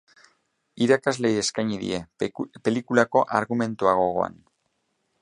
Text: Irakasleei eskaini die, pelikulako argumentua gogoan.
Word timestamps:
Irakasleei 0.85 1.37
eskaini 1.41 1.77
die, 1.83 2.01
pelikulako 2.69 3.25
argumentua 3.41 3.97
gogoan. 4.05 4.43